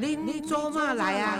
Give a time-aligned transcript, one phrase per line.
[0.00, 1.36] 恁做嘛来啊？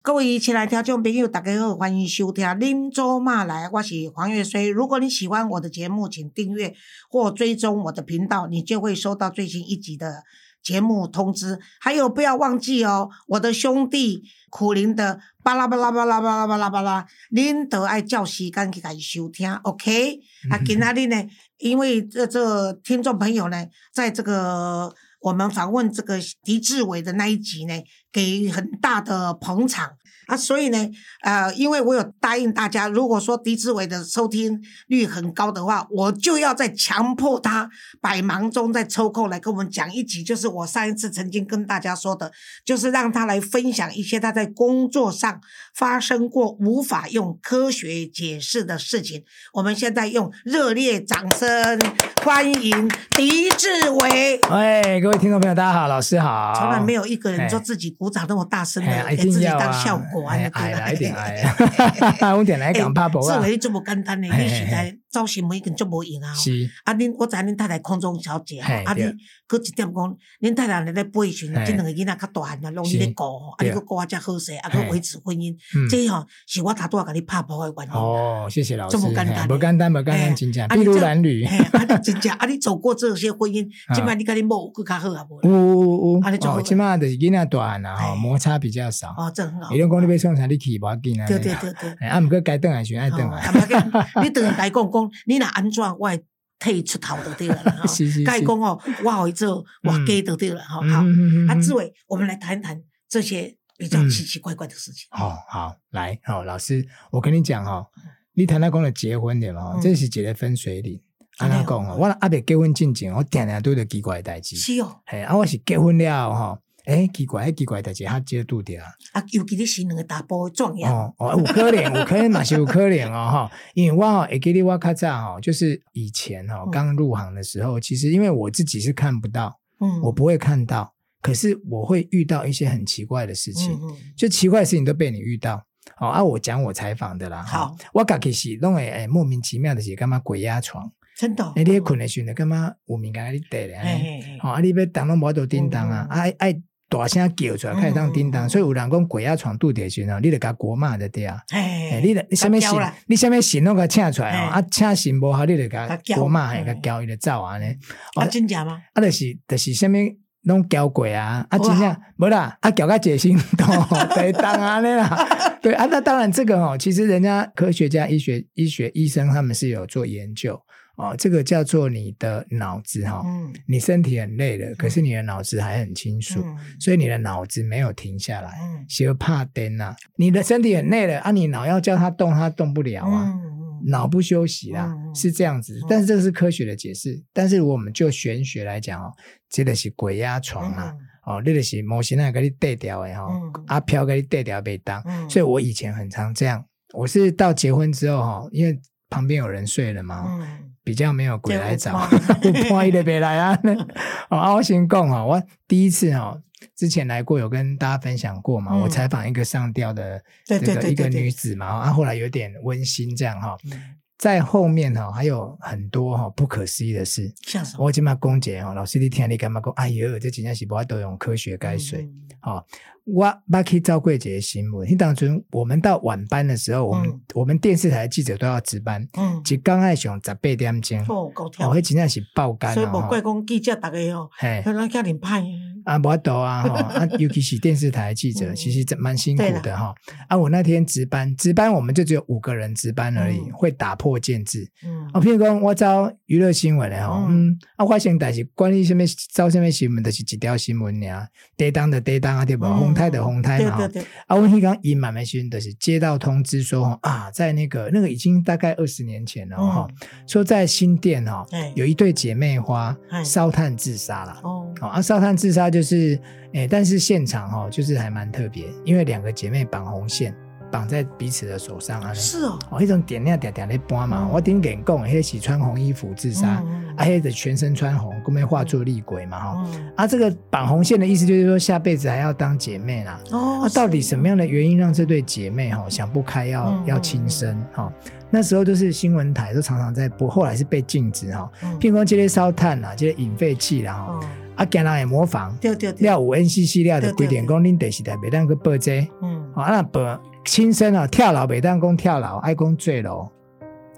[0.00, 4.70] 各位亲爱听众朋友，大家好，欢迎收听《恁做嘛来》，我是黄月水。
[4.70, 6.74] 如果你喜欢我的节目，请订阅
[7.10, 10.24] 或追踪我的频道，你就会收到最新一集的
[10.62, 11.58] 节目通知。
[11.80, 20.20] 还有，不要忘记哦，我的兄弟苦林的巴拉巴拉巴拉巴拉巴拉巴拉，恁都爱叫时间去家收听，OK？
[20.50, 21.24] 啊，今仔日呢，
[21.58, 27.74] 因为这这听众朋友呢，在这个我们访问这个狄志伟的那一集呢，
[28.12, 29.90] 给很大的捧场
[30.28, 30.78] 啊，所以呢，
[31.22, 37.70] 呃，因为我有答应大家，如果说狄志伟的收听率很高的话，我就要再强迫他
[38.02, 42.30] 百忙中再抽空来跟我们讲一集，就是我上一次曾经跟大家说的，
[42.62, 45.40] 就是让他来分享一些他在工作上
[45.74, 49.24] 发生过无法用科学解释的事情。
[49.54, 51.80] 我们现在用热烈掌声
[52.22, 54.38] 欢迎狄志伟。
[54.50, 56.52] 喂，各位听众朋友，大家好，老师好。
[56.54, 60.34] 从来没有一个人说自己鼓掌那么大声的，给自己当效果啊！
[60.36, 63.50] 哎那个矮了一定矮，我点来讲怕不啊志伟，？
[63.52, 66.34] 你这么简单的，嘿你实在找新闻已经足无用啊！
[66.34, 69.02] 是，啊，恁我知恁太太空中小姐吼，啊，你
[69.46, 77.92] 搁一点讲，恁太太咧背时阵，嘿这两个囡仔较大汉啊，拢伊咧顾吼，啊，对你搁顾啊遮好势，啊，搁维持婚姻，嗯这吼是我头拄仔甲你拍破的原因。
[77.92, 85.40] 哦，谢谢老师，这么简单嘿不简单，不简嘿单，真正筚路啊你这蓝缕，嘿，啊，你真正啊，你走过这些婚姻，啊即摆你甲你某有更较好啊无？
[85.48, 89.08] 呜呜呜，啊你做好哦，起码的囡仔大汉啊，吼，嘿摩擦比较少。
[89.16, 89.72] 哦，这很好。
[89.72, 91.26] 你讲讲你要创啥，你去无要紧啊。
[91.26, 91.90] 对对对对。
[92.00, 94.22] 哎， 啊，毋过该等来选爱等哦，啊。
[94.22, 96.24] 你等于 来讲讲，你若安怎，我会
[96.58, 97.76] 替出头就对了啦。
[97.82, 100.60] 吼是是是该讲哦，我会做我家就对了。
[100.62, 100.98] 哈，嗯好。
[100.98, 105.06] 啊，嗯嗯嗯志伟，我们来谈谈这些比较奇奇怪怪的事情。
[105.10, 107.86] 好好来，好老师，我跟你讲哈，
[108.34, 109.74] 你谈到讲了结婚的嘛？
[109.76, 111.00] 嗯这是一个分水岭。
[111.38, 111.96] 安怎讲哦？
[111.96, 114.56] 我阿伯结婚进前，我定定拄着奇怪的代志。
[114.56, 116.58] 是哦，嘿，啊，我是结婚了吼，
[116.88, 118.74] 诶，奇怪，迄奇怪的代志较接拄着。
[119.12, 133.72] 啊，尤其你是两个大波的壮阳，哦哦，有可能， 有可能嘛是有可能哦哈，因为我吼会记得我较早哦，就是以前吼嗯刚入行的时候，其实因为我自己是看不到，嗯我不会看到，可是我会遇到一些很奇怪的事情。
[133.74, 135.62] 嗯嗯就奇怪的事情都被你遇到。
[136.00, 137.42] 哦，啊，我讲我采访的啦。
[137.42, 140.90] 好我家己是弄诶诶莫名其妙的是干嘛鬼压床？
[141.18, 143.76] 真的你咧困的时候干嘛有物件你缀咧？
[143.82, 148.48] 嘿嘿嘿哦，啊，你要动拢无度叮当啊，嗯嗯啊爱大声叫出来，开始当叮当。
[148.48, 151.40] 所以有人讲鬼压床拄着的时候，你得甲国骂的对啊。
[151.50, 151.58] 嘿
[151.90, 152.92] 诶，你你什么神？
[153.06, 157.66] 你什么神拢甲请出来哦，啊，请神无好，你得甲国骂，嘿，嗯甲叫伊就走安尼。
[158.14, 158.80] 啊，真假吗？
[158.94, 159.98] 啊，就是就是什么
[160.42, 163.66] 拢交过啊，啊，真正无啦，啊，交个解心都
[164.14, 165.28] 对当啊那啦，
[165.60, 170.58] 对啊，那当然这个哦，其实人家科学家、医学、医学医生他们是有做研究
[170.98, 183.32] 哦，这个叫做你的脑子哈、哦，嗯你身体很累了，可是你的脑子还很清楚，嗯所以你的脑子没有停下来，嗯就怕灯呐，你的身体很累了啊，你脑要叫它动，它动不了啊。
[183.32, 185.78] 嗯脑不休息啦，是这样子。
[185.88, 187.22] 但是这个是科学的解释。
[187.32, 189.12] 但是我们就玄学来讲哦，
[189.48, 190.92] 这个是鬼压床啊，
[191.24, 195.00] 哦，那个是模型那给你带掉的哈嗯，阿飘给你带掉被当。
[195.06, 196.62] 嗯所以我以前很常这样。
[196.92, 198.76] 我是到结婚之后哈，因为
[199.08, 202.08] 旁边有人睡了嘛，嗯比较没有鬼来找，
[202.40, 203.58] 对我破译的别来啊。
[204.30, 206.42] 哦，啊我先讲哦，我第一次哦。
[206.74, 208.72] 之前来过，有跟大家分享过嘛？
[208.72, 213.54] 嗯我采访一个上吊的这个一个女子嘛，啊，后来有点温馨这样哈。
[213.64, 217.32] 嗯在后面哈还有很多哈不可思议的事。
[217.46, 217.84] 像什么？
[217.84, 219.72] 我今嘛公姐哦，老师你听你干嘛讲？
[219.74, 222.02] 哎呦，这真正是无法都用科学解水。
[222.02, 222.64] 嗯哦，
[223.12, 227.20] 我捌去照过一个新闻，迄当阵我们到晚班的时候，我们、嗯。
[227.34, 231.70] 我们电视台的记者都要值班，嗯，一刚爱上十八点钟，哦，够跳。
[231.70, 235.42] 哦，，迄真正是爆肝所以无哦，怪讲记者大家哦，嘿，可能叫你派，
[235.84, 238.56] 啊，无多啊， 哈啊，尤其是电视台的记者，嗯。
[238.56, 239.94] 其实真蛮辛苦的哈。
[240.28, 243.52] 啊，我那天值班，值班我们就只有五个人值班而已，嗯。
[243.52, 244.68] 会打破建制。
[244.84, 245.06] 嗯。
[245.12, 247.48] 啊，譬如讲，我招娱乐新闻的吼，嗯。
[247.48, 252.66] 嗯，啊，发生但是关于什么招什么新闻，就是一条新闻尔，地当的地当啊，对不？
[252.98, 260.08] 嗯红台的红泰嘛，吼对对对，啊，我迄讲伊慢慢时就是接到通知说，吼啊，在那个那个已经大概二十年前了哈，嗯。
[260.26, 261.72] 说在新店哈哎。
[261.76, 263.22] 有一对姐妹花哎。
[263.22, 264.40] 烧炭自杀了。
[264.42, 266.20] 哦，哦，啊，烧炭自杀就是，
[266.52, 270.34] 诶，但是现场哈、就是还蛮特别，因为两个姐妹绑红线，
[270.70, 272.12] 绑在彼此的手上啊。
[272.14, 274.22] 是哦，哦，一种点亮点点的搬嘛。
[274.22, 279.64] 嗯我顶点讲，黑起穿红衣服自杀，嗯啊，黑的全身穿红，后面化作厉鬼嘛哈。
[279.66, 283.20] 嗯啊，这个绑红线的意思就是说，下辈子还要当姐妹啦。
[283.30, 287.92] 哦那、到底什么样的原因让这对姐妹哈想不开要、嗯要轻生哈？
[288.30, 291.50] 那时候都是新闻台都常常在播，后来是被禁止哈。
[291.62, 294.20] 嗯譬如讲这些烧炭啦，这些引废气啦哈，哦
[294.56, 295.56] 啊，惊人会模仿。
[295.60, 303.28] 对对对，了有 NCC 了的规定，讲恁电视台袂当去报这，嗯，哦，啊那报轻生啊，跳楼袂当公跳楼，爱公坠楼。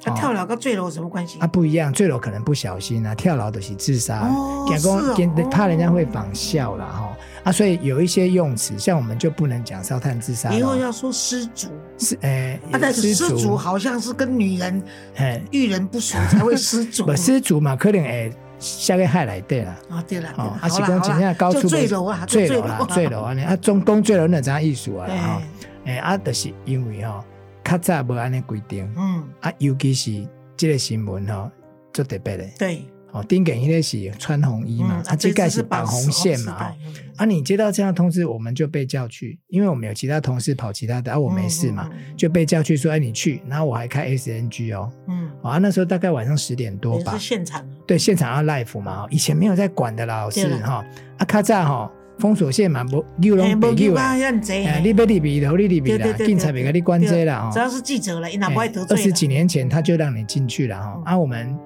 [0.02, 1.38] 他跳楼跟坠楼有什么关系？
[1.40, 1.46] 啊，？
[1.46, 5.14] 不一样，坠楼可能不小心啊，跳楼的是自杀，哦讲是哦。
[5.14, 7.12] 讲怕人家会仿效了哈
[7.44, 11.68] 啊，所以有一些用词，像我们就不能讲烧炭自杀咯，以后要说失足，
[11.98, 13.36] 是诶，啊，但是失足。
[13.36, 14.82] 足，好像是跟女人
[15.16, 17.04] 哎，遇人不淑才会失足。
[17.06, 19.70] 不失足嘛，可能哎下个害来对了。
[19.90, 25.42] 啊，对了，哦啊，是好啦好讲真正啦，就高处坠楼啊，就坠楼啦， 坠楼啊，安尼啊，总讲坠楼那怎艺术啊哈
[25.84, 27.24] 哎，诶啊，就是因为吼，
[27.64, 31.50] 较早无安尼规定嗯，啊，尤其是这个新闻吼，
[31.92, 32.44] 做特别的。
[32.58, 36.76] 对，哦，顶给迄个是穿红衣嘛，嗯啊，这盖是绑红线嘛，哈。
[37.16, 50.82] 啊，你接到这样通知，我们就被叫去，因为我们有其他同事跑其他的，啊，我没事嘛，，就被叫去说，哎，你去，然后我还开 SNG 哦，嗯，啊，那时候大概晚上十点多吧是，现场，对，现场要 live 嘛，哦以前没有在管的啦，老师哈，
[51.18, 59.02] 啊，卡早哈封锁线嘛，无六哎龙北六啊，哎，你要里边头，你里边啦，警察别给你关这啦，哈，只要是记者了，哪不会得二罪二？
[59.02, 61.58] 十几年前他就让你进去了哈嗯，啊，我们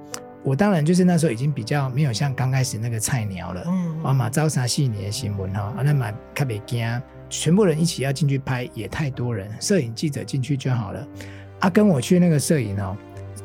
[0.45, 6.87] 我当然就是那时候已经比较没有像刚开始那个菜鸟了，嗯，啊嘛，招啥细你的新闻哈，啊那嘛特别惊，
[7.29, 11.07] 全部人一起要进去拍也太多人，摄影记者进去就好了。
[11.61, 12.97] 啊，跟我去那个摄影哦，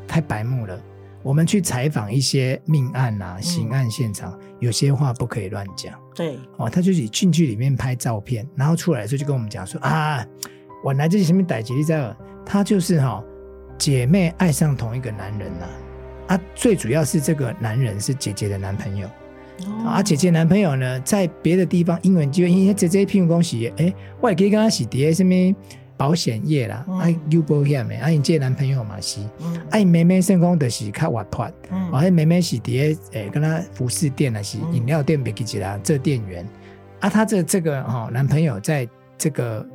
[0.06, 0.78] 太白目了。
[1.22, 6.68] 我们去采访一些命案啊、刑案现场，有些话不可以乱讲对，哦。
[6.68, 10.24] 他就是进去里面拍照片，然后出来的时候就跟我们讲说啊，
[10.84, 12.14] 我来这是什么歹吉利在
[12.44, 13.22] 他就是哈、
[13.78, 15.66] 姐妹爱上同一个男人呐、
[16.28, 19.06] 啊，最主要是这个男人是姐姐的男朋友。
[19.66, 25.34] 哦啊，姐姐男朋友呢，在别的地方英文机会，因为姐姐譬如讲是，诶，我也可以跟他洗碟什么
[26.00, 26.98] 保险业啦，嗯。
[26.98, 29.60] 啊，有保险的，啊，因这男朋友嘛是，嗯。
[29.68, 31.92] 啊，因妹妹算讲的是较活泼，嗯。
[31.92, 34.76] 啊，迄妹妹是伫诶，跟他服饰店啊，是嗯。
[34.76, 36.48] 饮料店别记起来这店员，
[37.00, 38.88] 啊，他这这个哦，男朋友在
[39.18, 39.66] 这个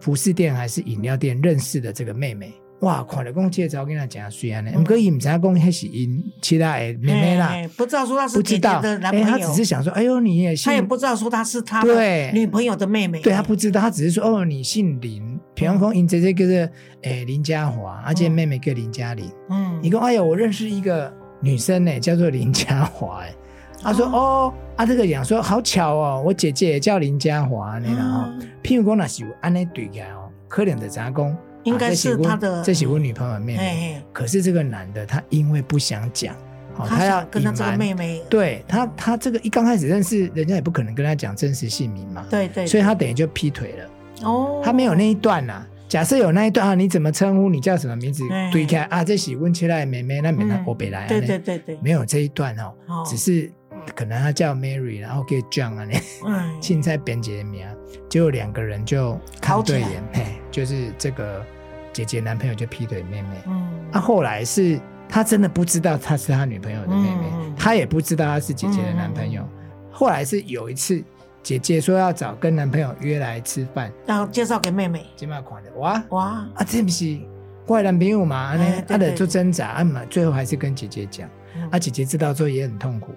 [0.00, 2.52] 服饰店还是饮料店认识的这个妹妹。
[2.80, 4.82] 哇，看了讲介绍跟他讲虽然呢，嗯。
[4.84, 12.30] 不过伊唔知影讲迄是因其他诶妹妹啦，哎不知道说他是姐姐不知道，哎，他的男朋友，只是想说，哎呦，你也姓他也不知道说他是他对。
[12.34, 15.29] 女朋友的妹妹，对他不知道，他只是说哦，你姓林，
[15.60, 19.30] 比方说，因姐姐叫做诶林嘉华，而且妹妹叫林嘉玲。
[19.50, 23.34] 嗯，你讲，哎呀，我认识一个女生呢，叫做林嘉华，哎，
[23.82, 28.48] 他说哦，啊，这个讲说好巧哦，我姐姐也叫林嘉华呢，然后，嗯。
[28.62, 33.58] 譬如讲那是有安尼对起来哦，可怜的杂工，应该啊是他的这是我女朋友的妹妹。
[33.58, 36.34] 哎，可是这个男的他因为不想讲，
[36.78, 43.90] 哦他要想跟他这个妹妹，对他，他这个一刚开始认识，人家也不可能跟他讲真实姓名嘛，对对，所以他等于就劈腿了。
[44.22, 47.48] 哦，他没有那一段呐、假设有那一段啊，你怎么称呼？
[47.48, 48.50] 你叫什么名字哎？
[48.52, 50.64] 对开啊，这是问起来妹妹，那没那嗯。
[50.66, 51.58] 我北来啊，对那对对。
[51.58, 53.02] 对，没有这一段哦，哦。
[53.06, 53.50] 只是
[53.96, 57.66] 可能他叫 Mary，然后叫 John 啊，那嗯， 现在编辑的名，
[58.08, 61.44] 结果两个人就看对眼，嘿，就是这个
[61.92, 64.78] 姐姐男朋友就劈腿妹妹，嗯，啊，后来是
[65.08, 67.24] 他真的不知道她是他女朋友的妹妹，
[67.56, 69.44] 他也不知道他是姐姐的男朋友，
[69.90, 71.02] 后来是有一次
[71.42, 76.02] 姐姐说要找跟男朋友约来吃饭，然后介绍给妹妹，今麦看的哇。
[76.10, 77.18] 哇，啊，这不是
[77.66, 78.36] 怪男朋友嘛？
[78.36, 81.28] 啊，哎对对他的做挣扎啊嘛，最后还是跟姐姐讲。
[81.56, 83.12] 嗯啊，姐姐知道之后也很痛苦。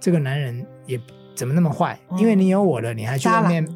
[0.00, 1.00] 这个男人也
[1.34, 1.98] 怎么那么坏？
[2.10, 3.66] 嗯因为你有我了，你还去外面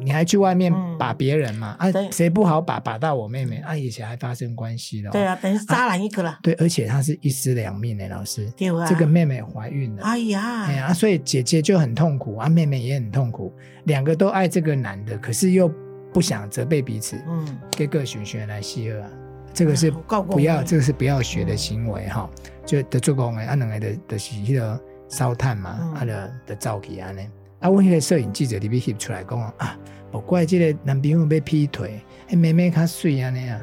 [0.00, 1.76] 你还去外面嗯把别人嘛？
[1.78, 3.56] 啊，谁不好把把到我妹妹？
[3.58, 5.10] 啊，以前还发生关系了。
[5.10, 8.50] 对啊，等于是渣男一个了，对，而且他是一尸两命呢，老师。
[8.56, 10.02] 对啊，这个妹妹怀孕了。
[10.02, 13.52] 哎呀，哎呀，所以姐姐就很痛苦啊，妹妹也很痛苦，
[13.84, 15.70] 两个都爱这个男的，可是又
[16.12, 19.10] 不想责备彼此，嗯，给个选选来西二啊，
[19.52, 22.28] 这个是不要，我这个是不要学的行为哈。
[22.66, 27.26] 就的做工诶，啊两个的的是迄个烧炭嘛，嗯啊的的照起安尼。
[27.60, 29.78] 啊，我迄个摄影记者里边翕出来讲啊，
[30.10, 33.60] 我怪这个男朋友被劈腿，哎妹妹较水安尼啊。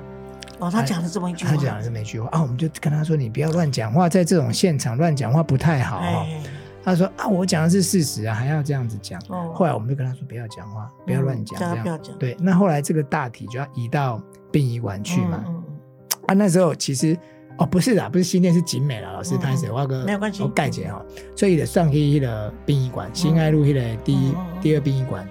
[0.59, 6.07] 哦，他讲了这么一句话，他讲了这么一句话啊，我们就跟他说，你不要乱讲话，在这种现场乱讲话不太好哈。
[6.07, 6.41] 哎，
[6.83, 9.21] 他说啊，我讲的是事实啊，还要这样子讲。
[9.29, 15.43] 哦后来我们就跟他说，不要讲话，不要乱讲，嗯这样不要讲对，那后来这个大体就要移到殡仪馆去嘛。
[15.47, 15.63] 嗯
[16.27, 17.17] 啊，那时候其实
[17.57, 21.03] 哦，不是啦，不是新店是景美啦，老师嗯拍摄，我有个没有关系我盖姐哈，
[21.35, 25.27] 所以的上去迄个殡仪馆，新爱路迄个第一第二殡仪馆，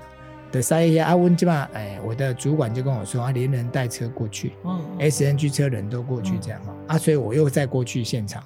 [0.50, 8.42] 的三一下啊，温基嘛，哎，我的主管就跟我说啊，连人带车过去嗯，SNG 车人都过去这样哈、啊，所以我又再过去现场。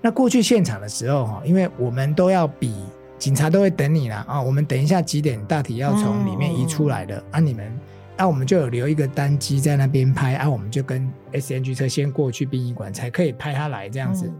[0.00, 2.72] 那过去现场的时候哈，因为我们都要比
[3.18, 7.72] 警察都会等你啦啊，我们等一下几点大体要从里面移出来的、啊，你们。
[8.16, 14.26] 啊，我们就有留一个单机在那边拍，啊，我们就跟 SNG 车先过去殡仪馆，才可以拍他来这样子。
[14.26, 14.34] 嗯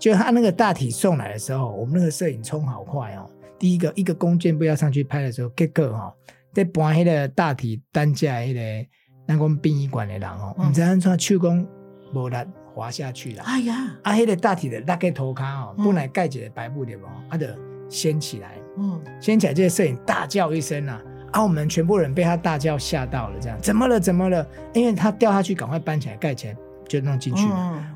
[0.00, 3.30] 就他那个大体送来的时候，我们那个摄影冲好快哦。
[3.58, 6.10] 第一个一个弓箭步要上去拍的时候，结果哈、
[6.54, 8.88] 在搬迄个大体担架迄个
[9.26, 11.68] 那个殡仪馆的人哦，嗯唔知安怎手工
[12.14, 12.36] 无力
[12.74, 13.42] 滑下去了。
[13.42, 17.08] 哎呀，啊，迄个大体的那个头卡哦，嗯本来盖一个白布的哦？
[17.28, 17.46] 啊，就
[17.90, 20.98] 掀起来，嗯掀起来，这个摄影大叫一声啊，
[21.32, 24.00] 啊，我们全部人被他大叫吓到了，这样怎么了？
[24.00, 24.46] 怎么了？
[24.72, 26.56] 因为他掉下去，赶快搬起来盖起来，
[26.88, 27.46] 就弄进去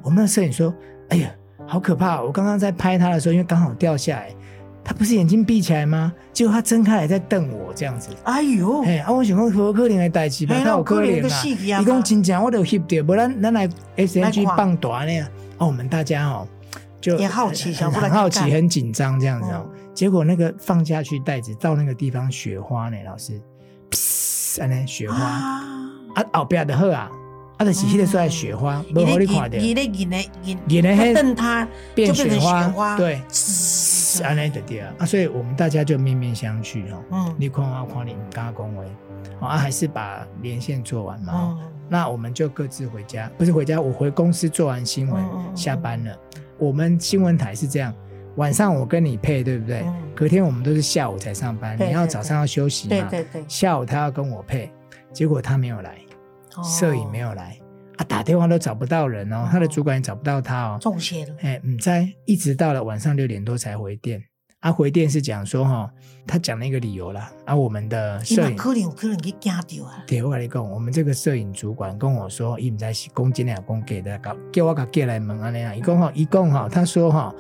[0.03, 0.73] 我们的摄影说
[1.11, 1.31] ：“哎呀，
[1.67, 2.23] 好可怕！
[2.23, 4.29] 我刚刚在拍他的时候，因为刚好掉下来，
[4.85, 6.13] 他不是眼睛闭起来吗？
[6.33, 8.11] 结果他睁开来在瞪我这样子。
[8.25, 11.39] 哎呦，哎，啊，我想讲何可怜的代志吧，嘿他有可能那有可能就啊。
[11.41, 15.27] 死去啊伊讲真正我都翕到，不然咱来 S N G 来看棒大呢。
[15.59, 16.47] 哦，我们大家哦
[17.05, 19.91] 就也好奇想很好奇，很紧张这样子哦嗯。
[19.93, 23.39] 结果那个放下去袋子到那个地方，雪花呢，老师，
[23.91, 25.19] 噗，安尼雪花。
[25.23, 25.63] 啊，
[26.15, 27.11] 啊，后壁的好啊，
[27.59, 29.59] 啊，就是迄个出来雪花，无好你看到。
[29.59, 33.21] 伊咧引咧引引的迄瞪他，变雪花对。
[33.29, 37.05] 嘶，安尼的对啊，啊，所以我们大家就面面相觑哦。
[37.11, 37.35] 嗯。
[37.37, 38.87] 你看我看你，刚刚恭维，
[39.41, 41.59] 哦啊，还是把连线做完嘛。
[41.87, 45.23] 那我们就各自回家，不是回家，我回公司做完新闻
[45.55, 46.17] 下班了。
[46.59, 47.95] 我们新闻台是这样，
[48.37, 49.81] 晚上我跟你配，对不对？
[49.81, 53.09] 嗯隔天我们都是下午才上班，对对你要早上要休息嘛。
[53.11, 54.71] 对对对，下午他要跟我配，
[55.13, 55.99] 结果他没有来，
[56.63, 57.59] 摄影没有有来
[57.97, 60.79] 啊，打电话都找不到人哦，他的主管也找不到他哦。
[60.81, 61.91] 中邪了，哎，唔知
[62.27, 64.23] 一直到了晚上六点多才回电。
[64.65, 65.91] 啊，回电是讲说哈，
[66.27, 67.31] 他讲了一个理由啦。
[67.45, 75.75] 啊，我们的摄影，可能有可能给惊到啊，对我跟你讲，我们这个摄影主管跟我说，伊唔知是公斤两公给的，搞叫我给寄来问安尼啊。
[75.75, 77.35] 一共哈，一共哈，他说哈，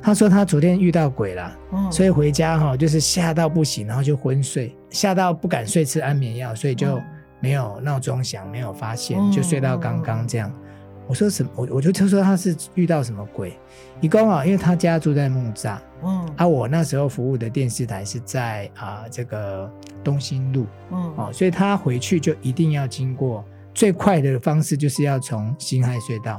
[0.00, 7.04] 他说他昨天遇到鬼了，嗯，所以回家哈就是吓到不行，然后就昏睡，吓到不敢睡，吃安眠药，所以就嗯
[7.40, 10.48] 没有闹钟响，没有发现，嗯就睡到刚刚这样。
[11.08, 11.50] 我说什么？
[11.56, 13.58] 我我就他说他是遇到什么鬼？
[14.00, 19.68] 一共啊，因为他家住在木栅嗯啊，我那时候服务的电视台是在啊这个
[20.04, 26.36] 东兴路嗯哦，所以他回去就一定要经过最快的方式，就是要从辛亥隧道。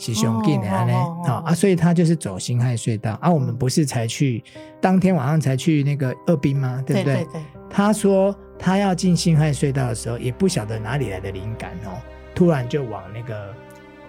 [0.00, 0.92] 是雄进的呢，
[1.26, 3.28] 好啊，所以他就是走辛亥隧道啊。
[3.28, 4.44] 我们不是才去
[4.80, 6.80] 当天晚上才去那个二滨吗？
[6.86, 7.16] 对不对？
[7.16, 11.98] 对对，他说他要进辛亥隧道的时候，也不晓得哪里来的灵感哦，
[12.32, 13.52] 突然就往那个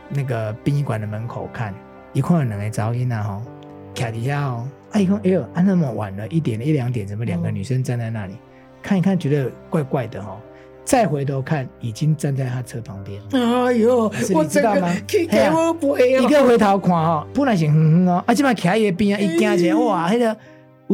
[0.10, 1.74] 那个殡仪馆的门口看，
[2.14, 3.42] 一看有两个噪音啊吼，
[3.96, 7.56] 卡底下哦，啊一看哎呦，啊那么晚了，一点一两点，怎么两个嗯。
[7.56, 8.36] 女生站在那里、
[8.82, 10.24] 看一看，觉得怪怪的
[10.84, 13.22] 再回头看，已经站在他车旁边。
[13.32, 14.92] 哎呦是，我知道吗？
[15.08, 20.36] 一个回头看吼，本来是哼哼哦，啊，即摆徛伊边啊，一惊一下，哇，迄、个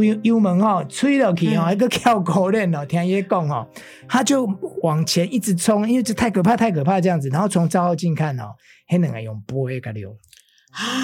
[0.04, 1.74] 油油门吼吹落去吼，嗯。
[1.74, 3.68] 一个跳狗链哦，听伊讲吼，
[4.08, 4.46] 他就
[4.84, 8.54] 往前一直冲，因为这太可怕，太可怕这样子，然后从照后镜看哦，
[8.88, 10.16] 黑人啊用飞个溜，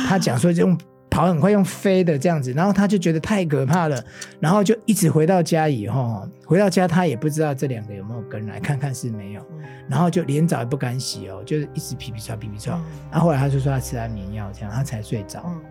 [0.07, 0.77] 他讲说用
[1.10, 4.01] 跑很快用飞的这样子，然后他就觉得太可怕了，
[4.39, 12.77] 然后就一直回到家以后，回到家他也不知道这两个有没有跟来，看看是没有，嗯，然后就连澡也不敢洗哦，就是一直皮皮喘皮皮喘。
[12.77, 12.83] 嗯。
[13.12, 15.43] 然后后来他就说他吃安眠药，这样他才睡着。
[15.45, 15.62] 嗯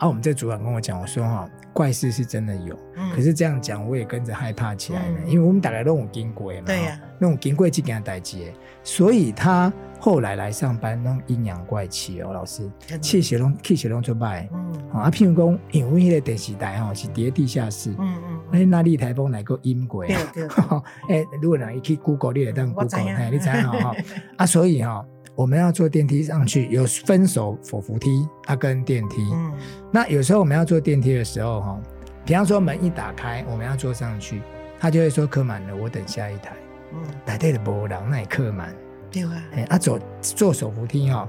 [0.00, 3.10] 啊，我们这主管跟我讲，我说哈，怪事是真的有，嗯。
[3.14, 5.30] 可是这样讲我也跟着害怕起来了，嗯。
[5.30, 6.98] 因为我们大概都有经过嘛，对呀。
[7.18, 8.52] 那种经过这件代志的，
[8.82, 12.66] 所以他后来来上班那种阴阳怪气哦，老师
[13.02, 14.48] 气血拢气血拢出卖。
[14.54, 14.72] 嗯。
[14.90, 20.48] 啊，譬如讲，因为迄个电视台吼是伫咧地下室，嗯嗯那那立台风来个阴鬼对
[21.10, 23.94] 哎，如果人去 Google，你也当 Google，影哎，你知道哈？
[24.38, 29.16] 啊，所以哈，我们要坐电梯上去，有分手手扶梯啊跟电梯。
[29.32, 29.52] 嗯
[29.92, 31.80] 那有时候我们要坐电梯的时候哈，
[32.24, 34.40] 比方说门一打开，我们要坐上去，
[34.78, 36.52] 他就会说客满了，我等下一台。
[36.92, 38.74] 嗯，台底的无人，那也客满。
[39.10, 41.28] 对啊，哎，啊走坐手扶梯哈，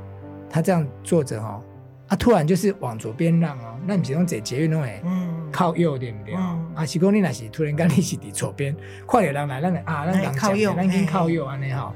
[0.50, 1.60] 他这样坐着哈，
[2.08, 5.02] 啊突然就是往左边让哦，那你是用坐捷运弄诶。
[5.04, 6.36] 嗯，靠右对不对？
[6.36, 8.76] 嗯啊，是讲你那是突然间你是伫左边，
[9.08, 11.94] 快点人来，咱就啊，咱人靠右讲咱先靠右安尼吼。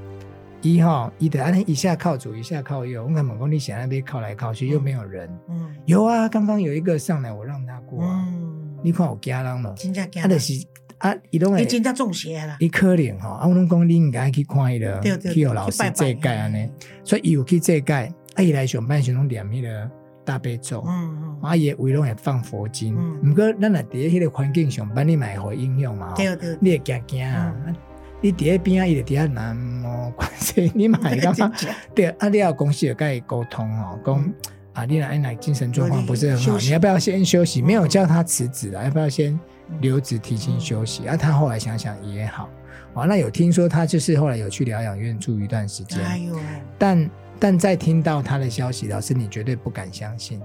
[0.65, 3.03] 伊吼，伊得安尼一下靠左，一下靠右。
[3.03, 5.29] 我敢问讲你想那边靠来靠去，又没有人。
[5.47, 8.03] 嗯有啊，刚刚有一个上来，我让他过。
[8.03, 10.53] 嗯，你看有惊人了，真正惊啊，就是
[10.97, 14.99] 啊，伊拢会伊真正中邪啦，伊可怜吼，啊，我拢讲你应该去看伊个，
[15.31, 16.67] 去互老师去拜安尼，
[17.03, 17.93] 所以伊有去这届，
[18.33, 19.91] 啊，伊来上班时拢念迄个
[20.25, 20.83] 大悲咒。
[20.87, 27.75] 嗯嗯，啊，伊的围拢会放佛经，嗯毋过咱若伫迄个环境上班，你嘛会互影响嘛，对对，你会惊惊啊，嗯
[28.21, 31.51] 你伫咧边啊，伊就伫遐南无关系，你嘛会感觉
[31.93, 34.33] 对，啊，你要公司有跟伊沟通哦，讲嗯
[34.73, 37.61] 啊，你来来精神状况不是很好，你要不要先休息？
[37.61, 39.39] 嗯没有叫他辞职啊，要不要先
[39.79, 41.07] 留职提前休息？
[41.07, 42.49] 啊，他后来想想也好，
[42.93, 46.35] 啊，那有听说他就是后来有去疗养院住一段时间，哎呦，
[46.77, 50.41] 但但在听到他的消息，老师你绝对不敢相信，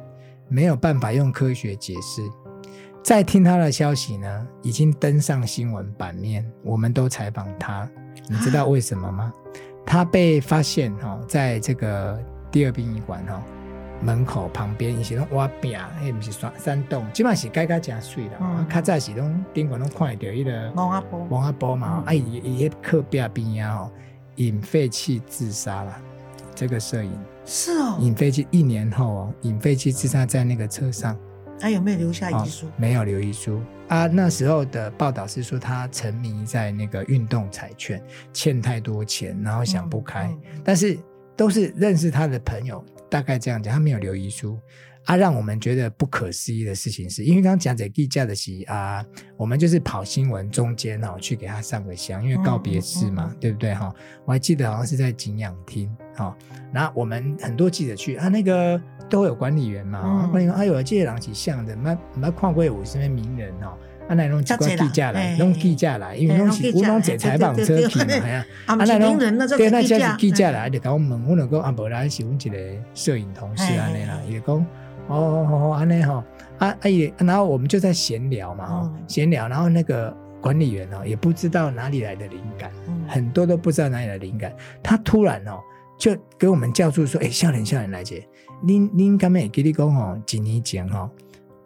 [0.48, 2.22] 没有办法用科学解释。
[3.02, 7.88] 再听他的消息呢，已经登上新闻版面，我们都采访他，
[8.28, 9.32] 你知道为什么吗？
[9.84, 13.40] 他被发现哦，在这个第二殡仪馆哦
[14.02, 18.32] 门口旁边，一些拢挖壁，迄不是山山洞，基本上是改改真水啦。
[18.40, 23.90] 嗯啊较早是拢宾馆拢看得到迄个王阿婆王阿波嘛，嗯啊，伊伊迄刻壁边啊，哦，
[24.36, 25.96] 引废气自杀了。
[26.54, 27.10] 这个摄影
[27.44, 31.16] 是哦，引废气一年后哦，引废气自杀在那个车上，
[31.60, 32.72] 他有没有留下遗书哦？
[32.76, 34.06] 没有留遗书啊。
[34.06, 38.02] 那时候的报道是说他沉迷在那个运动彩券，
[38.32, 40.26] 欠太多钱，然后想不开。
[40.28, 40.98] 嗯嗯但是
[41.36, 44.58] 都是认识他的朋友，大概这样讲，他没有留遗书。
[45.06, 49.04] 啊，让我们觉得不可思议的事情是，因为刚刚讲在地价的是啊，
[49.36, 53.92] 我们就是跑新闻中间、哦，去给他上个香，因为告别式嘛，嗯嗯嗯对不对哈、
[54.24, 56.36] 我还记得好像是在景仰厅哈、哦，
[56.72, 63.76] 然后我们很多记者去啊，那个都会有管理员嘛，嗯管理员哎呦，这些人是像的，没没看过有什么名人哦。
[64.08, 68.46] 啊，那弄几个较侪人记者来，嘿弄记者来，因为弄是古拢记者采访车去嘛，对对对系啊。
[68.74, 68.84] 那
[69.46, 72.58] 就对，那是记者来，就甲我问，我就讲啊，无啦，是阮一个
[72.92, 74.66] 摄影同事嘿安尼啦嘿，伊就讲，
[75.10, 76.22] 哦哦哦，安尼吼，
[76.58, 83.04] 啊啊也，然后我们就在闲聊嘛，闲聊，然后那个管理员哦，也不知道哪里来的灵感，嗯。
[83.08, 85.58] 很多都不知道哪里来的灵感，他突然哦，
[85.98, 88.26] 就给我们叫住说，哎，少年少年来姐，
[88.64, 91.10] 恁恁敢会记你讲吼，几年前吼，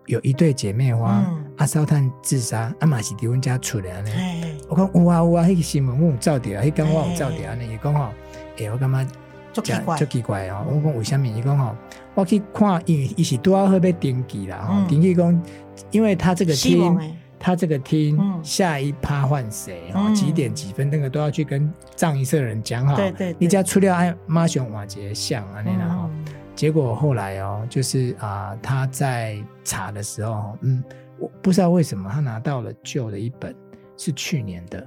[0.07, 1.45] 有一对姐妹花嗯。
[1.59, 4.11] 阿烧炭自杀，阿嘛是伫阮家出的安尼。
[4.11, 8.09] 哎，我讲有啊有啊，迄个新闻我有照到啊，迄间我有照到安尼，伊讲吼，
[8.57, 9.07] 诶，我感觉
[9.55, 10.67] 足奇怪足奇怪哦。
[10.69, 11.27] 我讲为什么？
[11.27, 11.75] 伊讲吼，
[12.15, 15.43] 我去看，因为伊是拄好要登记啦，吼，嗯登记讲，
[15.91, 16.99] 因为他这个厅，
[17.39, 22.97] 他这个厅嗯下一趴换谁哦，嗯几点几分那个都要去跟藏仪社的人讲好。
[22.97, 26.09] 对对对你只要出了爱马上换一个像啊，那啦吼。
[26.09, 26.25] 嗯
[26.57, 30.85] 结果后来哦，就是啊、他在查的时候，嗯，
[31.19, 33.53] 我不知道为什么他拿到了旧的一本，
[33.97, 34.79] 是去年的，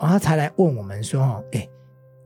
[0.00, 1.68] 然、后他才来问我们说，哦，哎，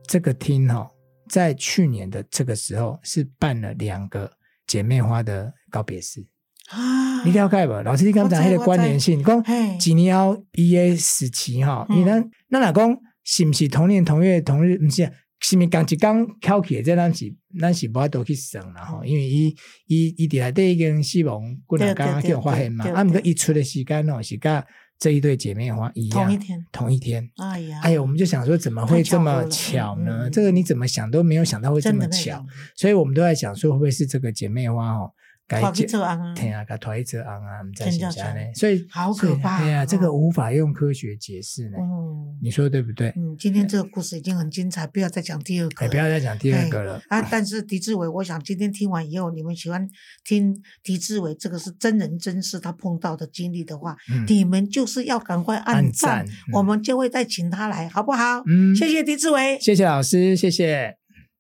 [0.07, 0.91] 这个厅哈、哦，
[1.31, 4.33] 在去年的这个时候是办了两个
[4.67, 6.27] 姐妹花的告别式，
[6.71, 7.73] 啊，你了解不？
[7.73, 9.79] 老师，你刚才那个关联性，讲嘿。
[9.79, 12.01] 几年后毕业时期哈，嗯。
[12.01, 14.77] 你咱咱老公是不是同年同月同日？
[14.77, 24.67] 不是啊，是咪讲一讲翘起的，这咱是咱是无法度去算啦吼，嗯因为伊伊伊伫内底已经死亡过两刚刚对对有发现嘛，啊，毋过对伊出的时间哦是甲
[25.01, 27.31] 这一对姐妹花一样，同一天，同一天。
[27.39, 30.29] 哎呀，哎呀，我们就想说，怎么会这么巧呢？
[30.29, 32.45] 这个你怎么想都没有想到会这么巧，，
[32.77, 35.11] 所以我们都在想说，会不会是这个姐妹花哦，
[35.51, 38.41] 改跑去做安啊，天啊，甲拖一折昂啊，唔知真的是啥呢？
[38.55, 41.77] 所以好可怕所以哎呀，哦这个无法用科学解释呢。
[41.81, 43.09] 嗯你说对不对？
[43.17, 47.03] 嗯，今天这个故事已经很精彩，不要再讲第二个哎，不要再讲第二个了。
[47.09, 47.21] 啊！
[47.31, 49.87] 但是狄志伟，我想今天听完以后，你们喜欢
[50.25, 58.43] 听狄志伟这个是真人真事他碰到的经历的话，嗯你们就是要赶快按按赞，我们就会再请他来，好不好？
[58.47, 59.59] 嗯谢谢狄志伟。
[59.61, 61.00] 谢谢老师，谢谢。